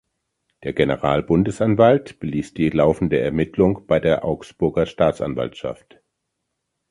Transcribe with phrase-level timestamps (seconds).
[0.63, 6.01] Der Generalbundesanwalt beließ die laufende Ermittlung bei der Augsburger Staatsanwaltschaft.